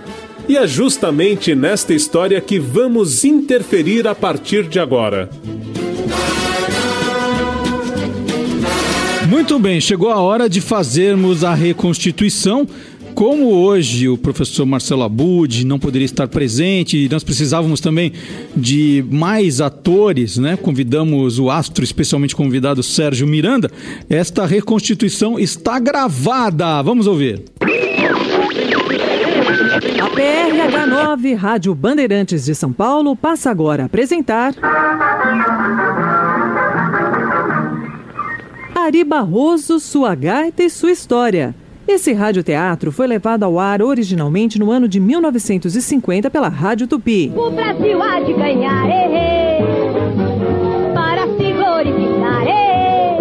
E 0.48 0.56
é 0.56 0.66
justamente 0.66 1.54
nesta 1.54 1.94
história 1.94 2.40
que 2.40 2.58
vamos 2.58 3.24
interferir 3.24 4.06
a 4.06 4.14
partir 4.14 4.68
de 4.68 4.78
agora. 4.78 5.30
Muito 9.28 9.58
bem, 9.58 9.80
chegou 9.80 10.10
a 10.10 10.20
hora 10.20 10.48
de 10.48 10.60
fazermos 10.60 11.42
a 11.44 11.54
reconstituição. 11.54 12.68
Como 13.14 13.52
hoje 13.52 14.08
o 14.08 14.18
professor 14.18 14.66
Marcelo 14.66 15.02
Abud 15.04 15.64
não 15.64 15.78
poderia 15.78 16.04
estar 16.04 16.26
presente 16.26 17.08
nós 17.08 17.22
precisávamos 17.22 17.80
também 17.80 18.12
de 18.56 19.04
mais 19.08 19.60
atores, 19.60 20.36
né? 20.36 20.56
Convidamos 20.56 21.38
o 21.38 21.48
astro, 21.48 21.84
especialmente 21.84 22.34
convidado 22.34 22.82
Sérgio 22.82 23.26
Miranda. 23.26 23.70
Esta 24.10 24.44
reconstituição 24.44 25.38
está 25.38 25.78
gravada. 25.78 26.82
Vamos 26.82 27.06
ouvir. 27.06 27.42
A 30.04 30.08
PRH9, 30.10 31.34
Rádio 31.34 31.74
Bandeirantes 31.74 32.44
de 32.44 32.54
São 32.54 32.70
Paulo, 32.70 33.16
passa 33.16 33.50
agora 33.50 33.84
a 33.84 33.86
apresentar. 33.86 34.52
Ari 38.74 39.02
Barroso, 39.02 39.80
sua 39.80 40.14
gaita 40.14 40.62
e 40.62 40.68
sua 40.68 40.90
história. 40.92 41.54
Esse 41.88 42.12
radioteatro 42.12 42.92
foi 42.92 43.06
levado 43.06 43.44
ao 43.44 43.58
ar 43.58 43.80
originalmente 43.80 44.58
no 44.58 44.70
ano 44.70 44.86
de 44.86 45.00
1950 45.00 46.28
pela 46.28 46.48
Rádio 46.48 46.86
Tupi. 46.86 47.32
O 47.34 47.50
Brasil 47.50 48.02
há 48.02 48.20
de 48.20 48.32
ganhar, 48.34 48.86
eh, 48.90 49.08
eh, 49.62 50.92
para 50.94 51.26
se 51.28 51.52
glorificar. 51.52 52.46
eh. 52.46 53.16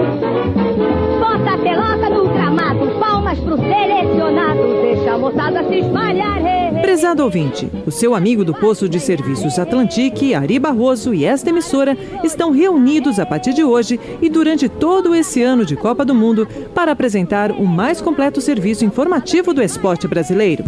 Bota 1.20 1.54
a 1.54 1.58
pelota 1.58 2.10
no 2.10 2.28
gramado, 2.34 3.00
palmas 3.00 3.40
pro 3.40 3.56
selecionado, 3.58 4.82
deixa 4.82 5.14
a 5.14 5.18
moçada 5.18 5.64
se 5.70 5.76
espalhar. 5.80 6.46
eh. 6.46 6.63
Prezado 6.94 7.24
ouvinte, 7.24 7.68
o 7.88 7.92
seu 7.92 8.14
amigo 8.14 8.46
do 8.46 8.54
Posto 8.54 8.88
de 8.88 9.00
Serviços 9.00 9.58
Atlantique, 9.58 10.36
Ari 10.36 10.60
Barroso, 10.60 11.12
e 11.12 11.26
esta 11.26 11.50
emissora 11.50 11.98
estão 12.24 12.52
reunidos 12.52 13.18
a 13.18 13.26
partir 13.26 13.52
de 13.52 13.64
hoje 13.64 14.00
e 14.22 14.30
durante 14.30 14.70
todo 14.70 15.16
esse 15.16 15.42
ano 15.42 15.66
de 15.66 15.76
Copa 15.76 16.06
do 16.06 16.14
Mundo 16.14 16.48
para 16.72 16.92
apresentar 16.92 17.50
o 17.50 17.66
mais 17.66 18.00
completo 18.00 18.40
serviço 18.40 18.86
informativo 18.86 19.56
do 19.56 19.64
esporte 19.64 20.08
brasileiro. 20.08 20.64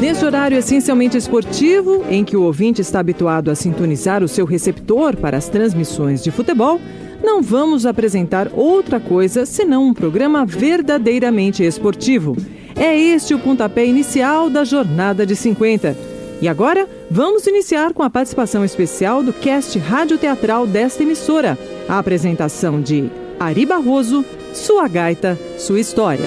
Neste 0.00 0.24
horário 0.24 0.56
essencialmente 0.56 1.18
esportivo, 1.18 2.02
em 2.08 2.24
que 2.24 2.34
o 2.34 2.44
ouvinte 2.44 2.80
está 2.80 2.98
habituado 2.98 3.50
a 3.50 3.54
sintonizar 3.54 4.22
o 4.22 4.28
seu 4.28 4.46
receptor 4.46 5.14
para 5.16 5.36
as 5.36 5.50
transmissões 5.50 6.24
de 6.24 6.30
futebol, 6.30 6.80
não 7.26 7.42
vamos 7.42 7.84
apresentar 7.84 8.48
outra 8.54 9.00
coisa 9.00 9.44
senão 9.44 9.84
um 9.84 9.92
programa 9.92 10.46
verdadeiramente 10.46 11.64
esportivo. 11.64 12.36
É 12.76 12.96
este 12.96 13.34
o 13.34 13.38
pontapé 13.40 13.84
inicial 13.84 14.48
da 14.48 14.62
jornada 14.62 15.26
de 15.26 15.34
50. 15.34 15.96
E 16.40 16.46
agora, 16.46 16.88
vamos 17.10 17.44
iniciar 17.48 17.92
com 17.92 18.04
a 18.04 18.10
participação 18.10 18.64
especial 18.64 19.24
do 19.24 19.32
cast 19.32 19.76
radioteatral 19.76 20.68
desta 20.68 21.02
emissora. 21.02 21.58
A 21.88 21.98
apresentação 21.98 22.80
de 22.80 23.10
Ari 23.40 23.66
Barroso, 23.66 24.24
Sua 24.54 24.86
Gaita, 24.86 25.36
Sua 25.58 25.80
História. 25.80 26.26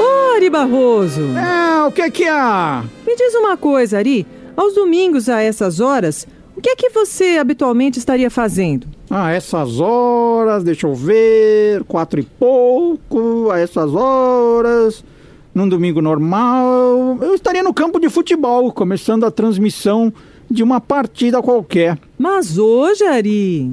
Ô, 0.00 0.36
Ari 0.36 0.50
Barroso! 0.50 1.22
É, 1.36 1.84
o 1.84 1.90
que 1.90 2.08
que 2.12 2.28
há? 2.28 2.84
Me 3.04 3.16
diz 3.16 3.34
uma 3.34 3.56
coisa, 3.56 3.98
Ari. 3.98 4.24
Aos 4.56 4.74
domingos, 4.74 5.28
a 5.28 5.40
essas 5.40 5.80
horas, 5.80 6.26
o 6.54 6.60
que 6.60 6.70
é 6.70 6.76
que 6.76 6.90
você 6.90 7.38
habitualmente 7.38 7.98
estaria 7.98 8.30
fazendo? 8.30 8.86
Ah, 9.08 9.32
essas 9.32 9.80
horas, 9.80 10.62
deixa 10.62 10.86
eu 10.86 10.94
ver, 10.94 11.82
quatro 11.84 12.20
e 12.20 12.22
pouco, 12.22 13.50
a 13.50 13.58
essas 13.58 13.94
horas, 13.94 15.02
num 15.54 15.68
domingo 15.68 16.02
normal, 16.02 17.18
eu 17.20 17.34
estaria 17.34 17.62
no 17.62 17.72
campo 17.72 17.98
de 17.98 18.10
futebol, 18.10 18.70
começando 18.72 19.24
a 19.24 19.30
transmissão 19.30 20.12
de 20.50 20.62
uma 20.62 20.80
partida 20.80 21.42
qualquer. 21.42 21.98
Mas 22.18 22.58
hoje, 22.58 23.04
Ari... 23.04 23.70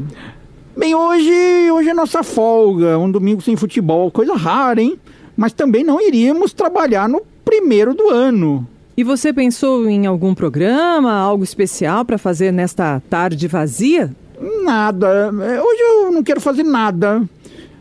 Bem, 0.77 0.95
hoje, 0.95 1.69
hoje 1.71 1.89
é 1.89 1.93
nossa 1.93 2.23
folga, 2.23 2.97
um 2.97 3.11
domingo 3.11 3.41
sem 3.41 3.57
futebol, 3.57 4.09
coisa 4.09 4.33
rara, 4.33 4.81
hein? 4.81 4.97
Mas 5.35 5.51
também 5.51 5.83
não 5.83 5.99
iríamos 5.99 6.53
trabalhar 6.53 7.09
no 7.09 7.21
primeiro 7.43 7.93
do 7.93 8.09
ano. 8.09 8.65
E 8.99 9.03
você 9.05 9.31
pensou 9.31 9.87
em 9.89 10.05
algum 10.05 10.35
programa, 10.35 11.13
algo 11.13 11.41
especial 11.41 12.03
para 12.03 12.17
fazer 12.17 12.51
nesta 12.51 13.01
tarde 13.09 13.47
vazia? 13.47 14.13
Nada. 14.61 15.33
É, 15.41 15.61
Hoje 15.61 15.81
eu 15.81 16.11
não 16.11 16.21
quero 16.21 16.41
fazer 16.41 16.63
nada. 16.63 17.23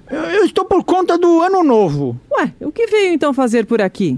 Eu, 0.08 0.44
estou 0.44 0.64
por 0.64 0.84
conta 0.84 1.18
do 1.18 1.42
ano 1.42 1.64
novo. 1.64 2.16
Ué, 2.30 2.52
o 2.60 2.70
que 2.70 2.86
veio 2.86 3.12
então 3.12 3.34
fazer 3.34 3.66
por 3.66 3.82
aqui? 3.82 4.16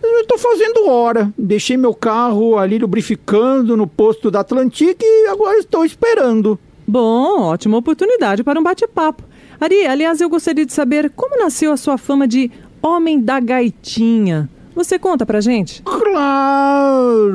Eu 0.00 0.20
estou 0.20 0.38
fazendo 0.38 0.88
hora. 0.88 1.34
Deixei 1.36 1.76
meu 1.76 1.92
carro 1.92 2.56
ali 2.56 2.78
lubrificando 2.78 3.76
no 3.76 3.88
posto 3.88 4.30
da 4.30 4.38
Atlantic 4.38 5.02
e 5.02 5.26
agora 5.26 5.58
estou 5.58 5.84
esperando. 5.84 6.56
Bom, 6.86 7.40
ótima 7.40 7.78
oportunidade 7.78 8.44
para 8.44 8.60
um 8.60 8.62
bate-papo. 8.62 9.24
Ari, 9.60 9.88
aliás, 9.88 10.20
eu 10.20 10.30
gostaria 10.30 10.64
de 10.64 10.72
saber 10.72 11.10
como 11.16 11.36
nasceu 11.36 11.72
a 11.72 11.76
sua 11.76 11.98
fama 11.98 12.28
de 12.28 12.48
homem 12.80 13.20
da 13.20 13.40
gaitinha. 13.40 14.48
Você 14.78 14.96
conta 14.96 15.26
pra 15.26 15.40
gente? 15.40 15.82
Claro! 15.82 17.26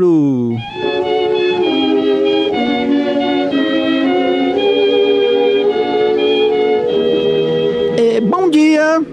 É, 7.98 8.22
bom 8.22 8.50
dia! 8.50 9.06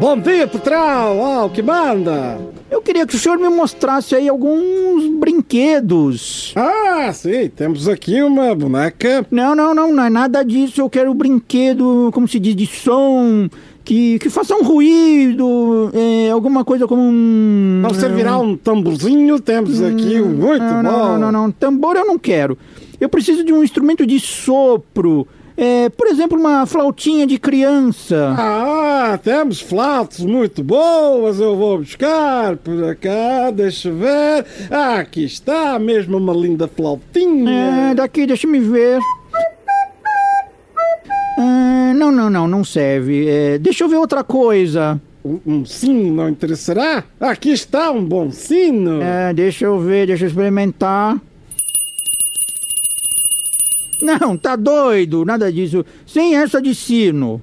Bom 0.00 0.18
dia, 0.18 0.48
Petral! 0.48 1.44
O 1.46 1.50
que 1.50 1.62
manda? 1.62 2.49
Eu 2.70 2.80
queria 2.80 3.04
que 3.04 3.16
o 3.16 3.18
senhor 3.18 3.36
me 3.36 3.48
mostrasse 3.48 4.14
aí 4.14 4.28
alguns 4.28 5.06
brinquedos. 5.18 6.54
Ah, 6.54 7.12
sim, 7.12 7.48
temos 7.48 7.88
aqui 7.88 8.22
uma 8.22 8.54
boneca. 8.54 9.26
Não, 9.28 9.56
não, 9.56 9.74
não, 9.74 9.92
não 9.92 10.04
é 10.04 10.08
nada 10.08 10.44
disso. 10.44 10.80
Eu 10.80 10.88
quero 10.88 11.10
um 11.10 11.14
brinquedo, 11.14 12.10
como 12.12 12.28
se 12.28 12.38
diz, 12.38 12.54
de 12.54 12.66
som, 12.66 13.48
que, 13.84 14.20
que 14.20 14.30
faça 14.30 14.54
um 14.54 14.62
ruído, 14.62 15.90
é, 15.92 16.30
alguma 16.30 16.64
coisa 16.64 16.86
como 16.86 17.02
um. 17.02 17.80
Para 17.82 17.92
você 17.92 18.08
virar 18.08 18.38
um 18.38 18.56
tamborzinho, 18.56 19.40
temos 19.40 19.82
aqui 19.82 20.20
um 20.20 20.28
muito 20.28 20.62
não, 20.62 20.82
bom. 20.82 20.90
Não, 20.90 21.18
não, 21.18 21.32
não, 21.32 21.50
tambor 21.50 21.96
eu 21.96 22.06
não 22.06 22.18
quero. 22.18 22.56
Eu 23.00 23.08
preciso 23.08 23.42
de 23.42 23.52
um 23.52 23.64
instrumento 23.64 24.06
de 24.06 24.20
sopro. 24.20 25.26
É, 25.56 25.88
por 25.90 26.06
exemplo, 26.06 26.38
uma 26.38 26.64
flautinha 26.66 27.26
de 27.26 27.38
criança. 27.38 28.34
Ah, 28.38 29.18
temos 29.22 29.60
flautas 29.60 30.20
muito 30.20 30.62
boas, 30.62 31.38
eu 31.40 31.56
vou 31.56 31.78
buscar 31.78 32.56
por 32.56 32.94
cá, 32.96 33.50
deixa 33.50 33.88
eu 33.88 33.96
ver. 33.96 34.46
Ah, 34.70 34.96
aqui 35.00 35.24
está, 35.24 35.78
mesmo 35.78 36.16
uma 36.16 36.32
linda 36.32 36.68
flautinha. 36.68 37.90
É, 37.90 37.94
daqui, 37.94 38.26
deixa 38.26 38.46
me 38.46 38.58
ver. 38.60 39.00
Ah, 41.38 41.92
não, 41.94 42.10
não, 42.10 42.30
não, 42.30 42.48
não 42.48 42.64
serve. 42.64 43.28
É, 43.28 43.58
deixa 43.58 43.84
eu 43.84 43.88
ver 43.88 43.96
outra 43.96 44.22
coisa. 44.24 45.00
Um, 45.24 45.38
um 45.46 45.64
sino 45.66 46.14
não 46.14 46.28
interessará? 46.28 47.04
Aqui 47.20 47.50
está 47.50 47.90
um 47.90 48.02
bom 48.02 48.30
sino. 48.30 49.02
É, 49.02 49.32
deixa 49.34 49.66
eu 49.66 49.78
ver, 49.78 50.06
deixa 50.06 50.24
eu 50.24 50.28
experimentar. 50.28 51.20
Não, 54.00 54.36
tá 54.36 54.56
doido, 54.56 55.24
nada 55.24 55.52
disso. 55.52 55.84
Sem 56.06 56.36
essa 56.36 56.60
de 56.60 56.74
sino. 56.74 57.40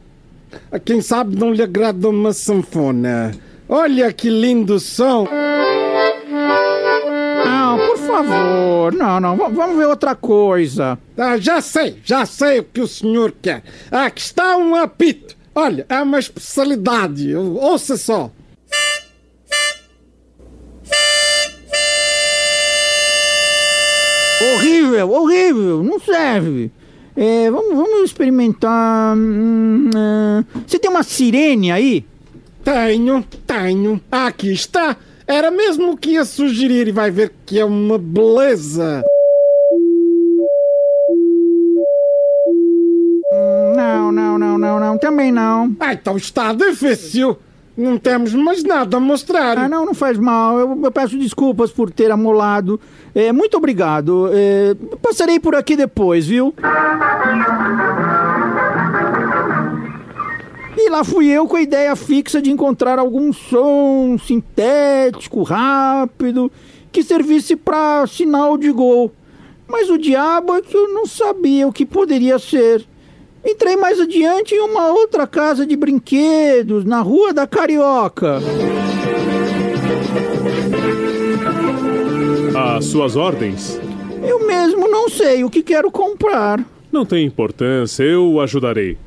Quem 0.86 1.02
sabe 1.02 1.36
não 1.38 1.52
lhe 1.54 1.62
agrada 1.62 2.10
uma 2.10 2.34
sanfona. 2.34 3.32
Olha 3.70 4.12
que 4.14 4.30
lindo 4.30 4.80
som. 4.80 5.28
Não, 7.46 7.78
por 7.78 7.98
favor, 7.98 8.94
não, 8.94 9.20
não, 9.20 9.36
v- 9.38 9.50
vamos 9.54 9.78
ver 9.78 9.88
outra 9.88 10.16
coisa. 10.16 10.98
Ah, 11.18 11.38
já 11.38 11.62
sei, 11.62 11.98
já 12.04 12.26
sei 12.26 12.60
o 12.60 12.64
que 12.64 12.82
o 12.82 12.88
senhor 12.88 13.34
quer. 13.42 13.64
Aqui 13.92 14.22
está 14.22 14.58
um 14.58 14.74
apito. 14.76 15.36
Olha, 15.54 15.86
é 15.90 16.02
uma 16.02 16.20
especialidade. 16.20 17.36
Ouça 17.36 17.98
só. 17.98 18.32
Horrível, 24.88 25.12
horrível, 25.12 25.84
não 25.84 26.00
serve. 26.00 26.72
É, 27.16 27.50
vamos, 27.50 27.76
vamos 27.76 28.04
experimentar. 28.04 29.16
hum, 29.18 29.90
ah, 29.96 30.44
Você 30.66 30.78
tem 30.80 30.90
uma 30.90 31.04
sirene 31.04 31.72
aí? 31.72 32.06
Tenho, 32.64 33.24
tenho. 33.46 34.00
Aqui 34.12 34.52
está. 34.52 34.96
Era 35.26 35.50
mesmo 35.52 35.92
o 35.92 35.98
que 35.98 36.12
ia 36.12 36.24
sugerir 36.26 36.88
e 36.88 36.92
vai 36.92 37.10
ver 37.12 37.34
que 37.46 37.60
é 37.60 37.66
uma 37.66 37.98
beleza. 37.98 39.04
Hum, 43.34 43.74
Não, 43.76 44.12
não, 44.12 44.38
não, 44.40 44.58
não, 44.58 44.80
não, 44.80 44.98
também 44.98 45.32
não. 45.32 45.76
Ah, 45.80 45.94
então 45.94 46.18
está 46.18 46.54
difícil. 46.54 47.38
Não 47.78 48.00
temos 48.00 48.34
mais 48.34 48.64
nada 48.64 48.98
a 48.98 49.00
mostrar. 49.00 49.56
Ah, 49.56 49.70
não, 49.70 49.86
não 49.86 49.94
faz 49.94 50.18
mal. 50.18 50.60
Eu, 50.60 50.80
eu 50.84 50.92
peço 50.92 51.16
desculpas 51.16 51.72
por 51.72 51.92
ter 51.92 52.10
amolado. 52.10 52.82
É, 53.14 53.32
muito 53.32 53.56
obrigado. 53.56 54.32
É, 54.34 54.76
passarei 55.00 55.40
por 55.40 55.54
aqui 55.54 55.76
depois, 55.76 56.26
viu? 56.26 56.56
E 60.76 60.90
lá 60.90 61.04
fui 61.04 61.28
eu 61.28 61.46
com 61.46 61.56
a 61.56 61.62
ideia 61.62 61.96
fixa 61.96 62.42
de 62.42 62.50
encontrar 62.50 62.98
algum 62.98 63.32
som 63.32 64.18
sintético, 64.18 65.44
rápido, 65.44 66.52
que 66.92 67.04
servisse 67.04 67.56
para 67.56 68.08
sinal 68.08 68.58
de 68.58 68.72
gol. 68.72 69.12
Mas 69.68 69.88
o 69.90 70.00
diabo 70.00 70.56
é 70.56 70.62
que 70.62 70.76
eu 70.76 70.94
não 70.94 71.06
sabia 71.06 71.68
o 71.68 71.74
que 71.74 71.86
poderia 71.86 72.40
ser. 72.40 72.88
Entrei 73.48 73.78
mais 73.78 73.98
adiante 73.98 74.54
em 74.54 74.60
uma 74.60 74.92
outra 74.92 75.26
casa 75.26 75.66
de 75.66 75.78
brinquedos, 75.78 76.84
na 76.84 77.00
Rua 77.00 77.34
da 77.34 77.48
Carioca. 77.48 78.42
Às 82.54 82.86
suas 82.86 83.16
ordens? 83.16 83.80
Eu 84.22 84.46
mesmo 84.46 84.90
não 84.90 85.08
sei 85.08 85.46
o 85.46 85.50
que 85.50 85.64
quero 85.64 85.90
comprar. 85.90 86.64
Não 86.92 87.06
tem 87.06 87.26
importância, 87.26 88.04
eu 88.04 88.30
o 88.34 88.42
ajudarei. 88.42 88.98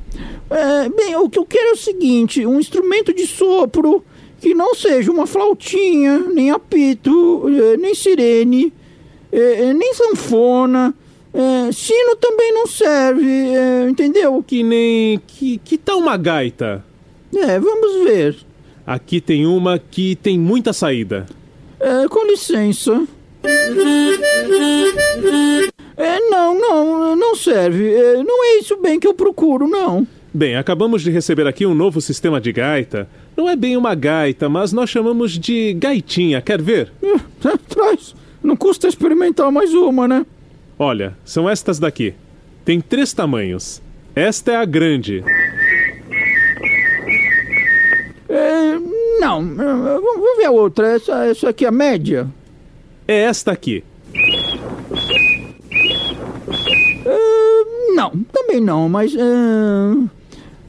É, 0.49 0.89
bem, 0.89 1.15
o 1.17 1.29
que 1.29 1.39
eu 1.39 1.45
quero 1.45 1.69
é 1.69 1.73
o 1.73 1.77
seguinte: 1.77 2.47
um 2.47 2.59
instrumento 2.59 3.13
de 3.13 3.27
sopro 3.27 4.03
que 4.41 4.55
não 4.55 4.75
seja 4.75 5.13
uma 5.13 5.27
flautinha, 5.27 6.19
nem 6.33 6.51
apito, 6.51 7.45
eh, 7.47 7.77
nem 7.77 7.95
sirene, 7.95 8.73
eh, 9.31 9.69
eh, 9.69 9.75
nem 9.75 9.93
sanfona. 9.93 10.95
Eh, 11.33 11.71
sino 11.73 12.17
também 12.17 12.53
não 12.53 12.67
serve, 12.67 13.25
eh, 13.27 13.89
entendeu? 13.89 14.43
Que 14.47 14.63
nem. 14.63 15.19
Que, 15.27 15.59
que 15.59 15.79
tal 15.79 15.99
uma 15.99 16.17
gaita? 16.17 16.85
É, 17.35 17.59
vamos 17.59 18.05
ver. 18.05 18.37
Aqui 18.87 19.21
tem 19.21 19.47
uma 19.47 19.79
que 19.79 20.17
tem 20.17 20.39
muita 20.39 20.73
saída. 20.73 21.27
É, 21.79 22.09
com 22.09 22.27
licença. 22.27 23.07
É, 25.97 26.21
não, 26.29 26.59
não, 26.59 27.17
não 27.17 27.35
serve. 27.37 27.93
É, 27.93 28.23
não 28.23 28.45
é 28.45 28.59
isso 28.59 28.77
bem 28.77 28.99
que 28.99 29.07
eu 29.07 29.15
procuro, 29.15 29.69
não. 29.69 30.07
Bem, 30.33 30.57
acabamos 30.57 31.03
de 31.03 31.11
receber 31.11 31.47
aqui 31.47 31.67
um 31.67 31.75
novo 31.75 32.01
sistema 32.01 32.41
de 32.41 32.53
gaita. 32.53 33.09
Não 33.37 33.49
é 33.49 33.57
bem 33.57 33.77
uma 33.77 33.95
gaita, 33.95 34.49
mas 34.49 34.73
nós 34.73 34.91
chamamos 34.91 35.39
de 35.39 35.73
gaitinha. 35.75 36.41
Quer 36.41 36.61
ver? 36.61 36.93
É, 37.43 37.57
traz. 37.75 38.15
Não 38.43 38.55
custa 38.55 38.87
experimentar 38.87 39.51
mais 39.51 39.73
uma, 39.73 40.07
né? 40.07 40.27
Olha, 40.83 41.15
são 41.27 41.47
estas 41.47 41.79
daqui. 41.79 42.15
Tem 42.65 42.81
três 42.81 43.13
tamanhos. 43.13 43.83
Esta 44.15 44.53
é 44.53 44.57
a 44.57 44.65
grande. 44.65 45.23
É, 48.27 48.79
não, 49.21 49.45
vamos 49.45 50.03
vamos 50.03 50.37
ver 50.39 50.47
a 50.47 50.51
outra. 50.51 50.87
Essa, 50.97 51.27
essa 51.27 51.51
aqui 51.51 51.67
é 51.67 51.69
a 51.69 51.71
média. 51.71 52.27
É 53.07 53.25
esta 53.25 53.53
aqui. 53.53 53.85
É, 57.05 57.95
não, 57.95 58.13
também 58.33 58.59
não, 58.59 58.89
mas. 58.89 59.15
é, 59.15 59.19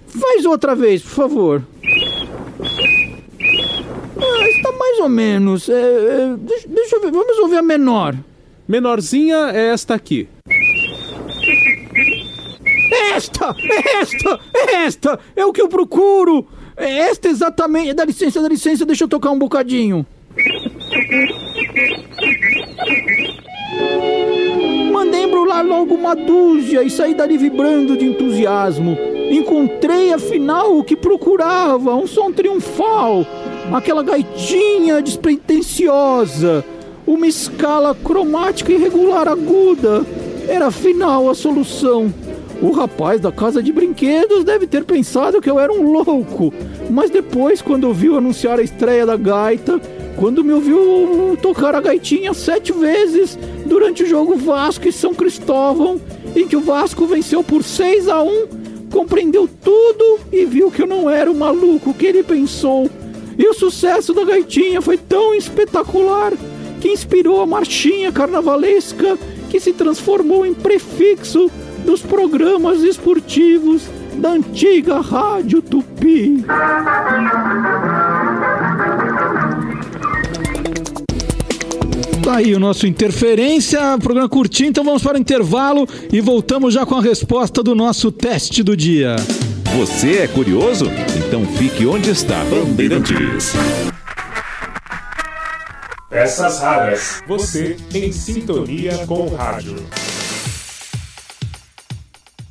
faz 0.07 0.45
outra 0.45 0.75
vez, 0.75 1.01
por 1.03 1.11
favor. 1.11 1.63
Ah, 4.17 4.49
está 4.49 4.73
mais 4.73 4.99
ou 4.99 5.07
menos. 5.07 5.69
É, 5.69 5.73
é, 5.73 6.35
deixa, 6.37 6.67
deixa 6.67 6.95
eu 6.97 7.01
ver, 7.01 7.11
vamos 7.11 7.37
ouvir 7.37 7.59
a 7.59 7.61
menor. 7.61 8.13
Menorzinha 8.71 9.51
é 9.53 9.73
esta 9.73 9.95
aqui. 9.95 10.29
esta! 13.13 13.53
É 13.59 13.99
esta! 13.99 14.39
É 14.55 14.75
esta! 14.85 15.19
É 15.35 15.45
o 15.45 15.51
que 15.51 15.61
eu 15.61 15.67
procuro! 15.67 16.47
É 16.77 16.89
esta 16.99 17.27
exatamente! 17.27 17.91
Dá 17.91 18.05
licença, 18.05 18.41
dá 18.41 18.47
licença, 18.47 18.85
deixa 18.85 19.03
eu 19.03 19.09
tocar 19.09 19.31
um 19.31 19.37
bocadinho. 19.37 20.05
Mandei 24.93 25.23
embrulhar 25.23 25.65
logo 25.65 25.93
uma 25.93 26.15
dúzia 26.15 26.81
e 26.81 26.89
saí 26.89 27.13
dali 27.13 27.37
vibrando 27.37 27.97
de 27.97 28.05
entusiasmo. 28.05 28.97
Encontrei 29.29 30.13
afinal 30.13 30.77
o 30.77 30.83
que 30.85 30.95
procurava, 30.95 31.93
um 31.93 32.07
som 32.07 32.31
triunfal, 32.31 33.27
aquela 33.73 34.01
gaitinha 34.01 35.01
despretensiosa, 35.01 36.63
uma 37.13 37.27
escala 37.27 37.93
cromática 37.93 38.71
irregular 38.71 39.27
aguda. 39.27 40.05
Era 40.47 40.67
afinal 40.67 41.29
a 41.29 41.35
solução. 41.35 42.13
O 42.61 42.71
rapaz 42.71 43.19
da 43.19 43.31
casa 43.31 43.61
de 43.61 43.71
brinquedos 43.73 44.43
deve 44.43 44.65
ter 44.65 44.85
pensado 44.85 45.41
que 45.41 45.49
eu 45.49 45.59
era 45.59 45.73
um 45.73 45.91
louco, 45.91 46.53
mas 46.89 47.09
depois, 47.09 47.61
quando 47.61 47.85
ouviu 47.85 48.15
anunciar 48.15 48.59
a 48.59 48.63
estreia 48.63 49.05
da 49.05 49.17
gaita, 49.17 49.81
quando 50.15 50.43
me 50.43 50.53
ouviu 50.53 51.37
tocar 51.41 51.73
a 51.73 51.81
gaitinha 51.81 52.33
sete 52.33 52.71
vezes 52.71 53.37
durante 53.65 54.03
o 54.03 54.07
jogo 54.07 54.35
Vasco 54.35 54.87
e 54.87 54.91
São 54.91 55.13
Cristóvão, 55.13 55.99
em 56.35 56.47
que 56.47 56.55
o 56.55 56.61
Vasco 56.61 57.07
venceu 57.07 57.43
por 57.43 57.63
6 57.63 58.07
a 58.07 58.21
1, 58.21 58.47
compreendeu 58.91 59.49
tudo 59.63 60.19
e 60.31 60.45
viu 60.45 60.69
que 60.69 60.83
eu 60.83 60.87
não 60.87 61.09
era 61.09 61.31
o 61.31 61.35
maluco 61.35 61.93
que 61.93 62.05
ele 62.05 62.21
pensou. 62.21 62.87
E 63.37 63.47
o 63.47 63.53
sucesso 63.53 64.13
da 64.13 64.23
gaitinha 64.23 64.81
foi 64.81 64.97
tão 64.97 65.33
espetacular 65.33 66.33
que 66.81 66.89
inspirou 66.89 67.41
a 67.41 67.45
marchinha 67.45 68.11
carnavalesca 68.11 69.17
que 69.49 69.59
se 69.59 69.71
transformou 69.71 70.45
em 70.45 70.53
prefixo 70.53 71.49
dos 71.85 72.01
programas 72.01 72.81
esportivos 72.81 73.83
da 74.15 74.31
antiga 74.31 74.99
Rádio 74.99 75.61
Tupi. 75.61 76.43
Tá 82.23 82.37
aí 82.37 82.53
o 82.53 82.59
nosso 82.59 82.87
Interferência, 82.87 83.79
programa 83.99 84.29
curtinho, 84.29 84.69
então 84.69 84.83
vamos 84.83 85.03
para 85.03 85.17
o 85.17 85.19
intervalo 85.19 85.87
e 86.11 86.19
voltamos 86.19 86.73
já 86.73 86.85
com 86.85 86.95
a 86.95 87.01
resposta 87.01 87.61
do 87.61 87.75
nosso 87.75 88.11
teste 88.11 88.63
do 88.63 88.75
dia. 88.75 89.15
Você 89.77 90.17
é 90.17 90.27
curioso? 90.27 90.85
Então 91.17 91.45
fique 91.45 91.85
onde 91.85 92.09
está, 92.09 92.43
Bandeirantes. 92.45 93.53
Peças 96.11 96.59
raras. 96.59 97.23
Você 97.25 97.77
em 97.93 98.11
sintonia 98.11 99.07
com 99.07 99.27
o 99.27 99.33
rádio. 99.33 99.77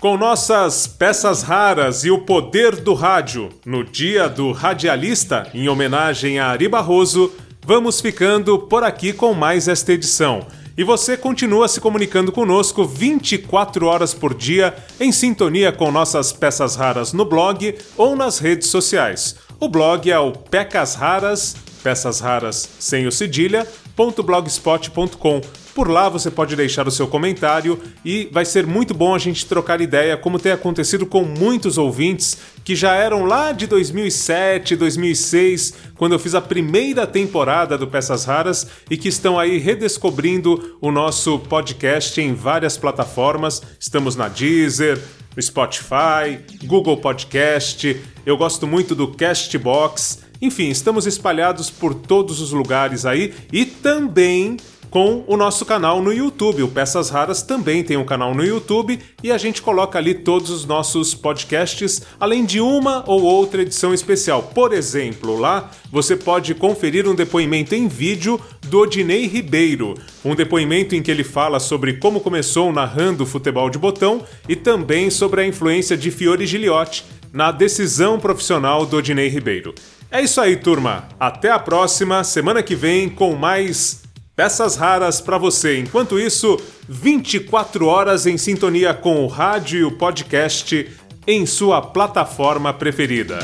Com 0.01 0.17
nossas 0.17 0.87
peças 0.87 1.43
raras 1.43 2.03
e 2.03 2.11
o 2.11 2.21
poder 2.21 2.77
do 2.77 2.95
rádio, 2.95 3.51
no 3.67 3.85
Dia 3.85 4.31
do 4.31 4.51
Radialista, 4.51 5.47
em 5.53 5.69
homenagem 5.69 6.39
a 6.39 6.47
Ari 6.47 6.69
Barroso, 6.69 7.35
vamos 7.63 8.01
ficando 8.01 8.61
por 8.61 8.83
aqui 8.83 9.13
com 9.13 9.35
mais 9.35 9.69
esta 9.69 9.93
edição. 9.93 10.47
E 10.75 10.83
você 10.83 11.15
continua 11.15 11.69
se 11.69 11.83
comunicando 11.83 12.33
conosco 12.33 12.87
24 12.87 13.85
horas 13.85 14.15
por 14.15 14.33
dia, 14.33 14.75
em 14.99 15.13
sintonia 15.13 15.71
com 15.71 15.93
nossas 15.93 16.33
peças 16.33 16.77
raras 16.77 17.13
no 17.13 17.27
blog 17.27 17.77
ou 17.95 18.17
nas 18.17 18.39
redes 18.39 18.69
sociais. 18.69 19.37
O 19.61 19.69
blog 19.69 20.11
é 20.11 20.19
o 20.19 20.33
Pecas 20.33 20.95
Raras, 20.95 21.55
peças 21.83 22.21
raras 22.21 22.69
sem 22.79 23.07
o 23.07 23.13
cedilha, 23.13 23.67
.blogspot.com. 23.97 25.41
Por 25.75 25.89
lá 25.89 26.09
você 26.09 26.31
pode 26.31 26.57
deixar 26.57 26.89
o 26.89 26.91
seu 26.91 27.07
comentário 27.07 27.81
e 28.05 28.29
vai 28.33 28.45
ser 28.45 28.67
muito 28.67 28.93
bom 28.93 29.15
a 29.15 29.19
gente 29.19 29.47
trocar 29.47 29.81
ideia, 29.81 30.17
como 30.17 30.39
tem 30.39 30.53
acontecido 30.53 31.07
com 31.07 31.23
muitos 31.23 31.79
ouvintes 31.79 32.37
que 32.65 32.75
já 32.75 32.95
eram 32.95 33.25
lá 33.25 33.53
de 33.53 33.67
2007, 33.67 34.77
2006, 34.77 35.75
quando 35.97 36.13
eu 36.13 36.19
fiz 36.19 36.35
a 36.35 36.41
primeira 36.41 37.07
temporada 37.07 37.79
do 37.79 37.87
Peças 37.87 38.25
Raras 38.25 38.67
e 38.91 38.97
que 38.97 39.09
estão 39.09 39.39
aí 39.39 39.59
redescobrindo 39.59 40.77
o 40.81 40.91
nosso 40.91 41.39
podcast 41.39 42.21
em 42.21 42.35
várias 42.35 42.77
plataformas. 42.77 43.63
Estamos 43.79 44.17
na 44.17 44.29
Deezer, 44.29 45.01
Spotify, 45.41 46.41
Google 46.65 46.97
Podcast. 46.97 48.01
Eu 48.27 48.37
gosto 48.37 48.67
muito 48.67 48.95
do 48.95 49.09
Castbox. 49.09 50.30
Enfim, 50.41 50.69
estamos 50.71 51.07
espalhados 51.07 51.69
por 51.71 51.95
todos 51.95 52.41
os 52.41 52.53
lugares 52.53 53.05
aí 53.05 53.35
e 53.53 53.67
também 53.67 54.57
com 54.91 55.23
o 55.27 55.37
nosso 55.37 55.65
canal 55.65 56.03
no 56.03 56.13
YouTube. 56.13 56.63
O 56.63 56.69
Peças 56.69 57.11
Raras 57.11 57.43
também 57.43 57.83
tem 57.83 57.97
um 57.97 58.05
canal 58.05 58.35
no 58.35 58.45
YouTube 58.45 58.99
e 59.23 59.31
a 59.31 59.39
gente 59.39 59.63
coloca 59.63 59.99
ali 59.99 60.15
todos 60.15 60.51
os 60.51 60.65
nossos 60.65 61.15
podcasts, 61.15 62.03
além 62.19 62.45
de 62.45 62.61
uma 62.61 63.05
ou 63.07 63.23
outra 63.23 63.63
edição 63.63 63.95
especial. 63.95 64.43
Por 64.55 64.73
exemplo, 64.73 65.39
lá 65.39 65.71
você 65.93 66.17
pode 66.17 66.55
conferir 66.55 67.09
um 67.09 67.15
depoimento 67.15 67.75
em 67.75 67.87
vídeo 67.87 68.41
do 68.63 68.81
Odinei 68.81 69.27
Ribeiro, 69.27 69.95
um 70.25 70.35
depoimento 70.35 70.95
em 70.95 71.03
que 71.03 71.11
ele 71.11 71.25
fala 71.25 71.61
sobre 71.61 71.95
como 71.95 72.21
começou 72.21 72.73
narrando 72.73 73.25
futebol 73.25 73.71
de 73.71 73.79
botão 73.79 74.25
e 74.49 74.57
também 74.57 75.09
sobre 75.11 75.43
a 75.43 75.47
influência 75.47 75.97
de 75.97 76.11
Fiore 76.11 76.47
Giliotti 76.47 77.05
na 77.33 77.53
decisão 77.53 78.19
profissional 78.19 78.85
do 78.85 78.97
Odinei 78.97 79.29
Ribeiro. 79.29 79.73
É 80.11 80.21
isso 80.21 80.41
aí, 80.41 80.57
turma. 80.57 81.05
Até 81.19 81.51
a 81.51 81.59
próxima, 81.59 82.25
semana 82.25 82.63
que 82.63 82.75
vem, 82.75 83.09
com 83.09 83.37
mais 83.37 84.03
peças 84.35 84.75
raras 84.75 85.21
para 85.21 85.39
você. 85.39 85.79
Enquanto 85.79 86.19
isso, 86.19 86.61
24 86.89 87.87
horas 87.87 88.27
em 88.27 88.37
sintonia 88.37 88.93
com 88.93 89.25
o 89.25 89.29
rádio 89.29 89.79
e 89.79 89.85
o 89.85 89.93
podcast 89.93 90.91
em 91.27 91.47
sua 91.47 91.81
plataforma 91.81 92.73
preferida. 92.73 93.39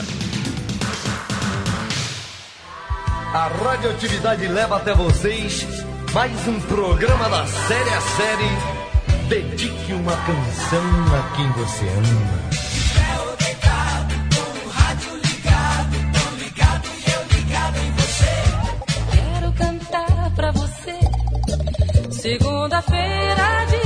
A 3.33 3.48
radioatividade 3.48 4.48
leva 4.48 4.76
até 4.76 4.94
vocês 4.94 5.66
mais 6.12 6.48
um 6.48 6.59
programa 6.61 7.29
da 7.29 7.46
série 7.46 7.90
a 7.90 8.00
série. 8.00 9.29
Dedique 9.29 9.92
uma 9.92 10.16
canção 10.16 10.83
a 11.14 11.37
quem 11.37 11.50
você 11.52 11.85
ama. 11.85 12.65
Segunda-feira 22.26 23.66
de 23.70 23.86